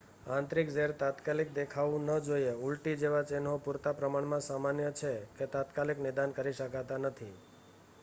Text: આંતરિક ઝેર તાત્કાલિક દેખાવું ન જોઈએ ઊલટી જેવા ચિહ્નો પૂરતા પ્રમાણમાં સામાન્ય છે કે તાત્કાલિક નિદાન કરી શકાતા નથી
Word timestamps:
આંતરિક 0.27 0.69
ઝેર 0.69 0.93
તાત્કાલિક 0.95 1.51
દેખાવું 1.53 2.07
ન 2.07 2.23
જોઈએ 2.23 2.55
ઊલટી 2.61 2.95
જેવા 2.97 3.21
ચિહ્નો 3.25 3.53
પૂરતા 3.59 3.95
પ્રમાણમાં 3.95 4.43
સામાન્ય 4.43 4.91
છે 4.95 5.13
કે 5.37 5.45
તાત્કાલિક 5.53 5.99
નિદાન 6.01 6.31
કરી 6.33 6.57
શકાતા 6.57 7.01
નથી 7.03 7.35